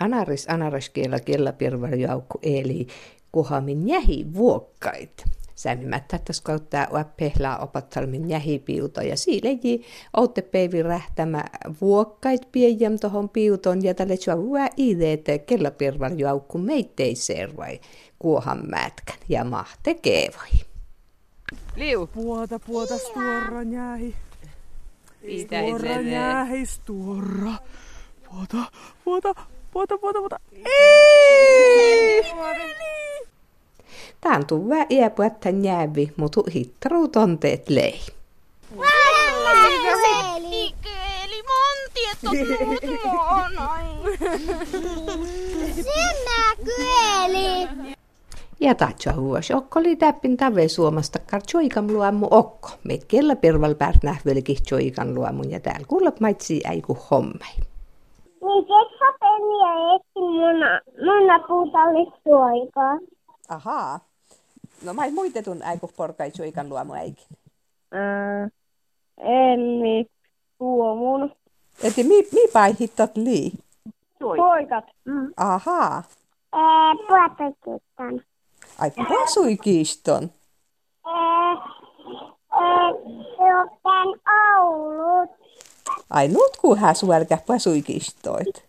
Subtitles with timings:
[0.00, 2.86] Anaris anaraskiela kiellä pirvarjaukku eli
[3.32, 5.24] kuhamin jähi vuokkait.
[5.54, 9.82] Sämmimättä tässä kautta pehlaa opattalmin jähipiuta ja siileji
[10.16, 11.44] outte peivi rähtämä
[11.80, 17.80] vuokkait piejäm tohon piuton ja tälle sua vuo ideet kella pirvarjaukku meitteiseen vai
[18.18, 20.71] kuohan mätkän ja mahte keevai.
[21.76, 22.06] Liu.
[22.06, 24.14] Puota, puota, stuorra jähi.
[25.42, 27.52] Stuorra jähi, stuorra.
[28.30, 28.58] Puota,
[29.04, 29.34] puota,
[29.72, 30.40] puota, puota, puota.
[30.64, 32.24] Ei!
[34.20, 38.00] Tää on tuva iäpuetta jäävi, mutta hittaru tonteet lei.
[41.24, 43.52] Eli monti, että on.
[48.62, 52.68] Ja tatsa huos okkoli täppin tave suomasta kar choikam luomu okko.
[52.84, 57.54] Meit kella pirval pärt nähvelki choikan luomun ja täällä kuulla maitsi äiku hommai.
[58.42, 62.98] Niin keksa peniä etsi muna, muna puutallis suoikaa.
[63.48, 64.00] Ahaa.
[64.84, 67.26] No mai muitetun äiku porkai choikan luomu äikin.
[67.92, 68.48] Ää,
[69.18, 70.06] Elli,
[70.58, 71.32] tuomun.
[71.82, 73.52] Eti mi, mi pai hittot lii?
[74.18, 74.84] Poikat.
[75.04, 75.32] Mm.
[75.36, 76.02] Ahaa.
[76.54, 78.31] Ee, puotakittan.
[78.78, 80.30] Ai, Pasuikiston.
[81.06, 81.12] Ee,
[82.52, 82.92] ee,
[86.10, 88.64] Ai, nutkuuhän suelkä Pasuikistoit.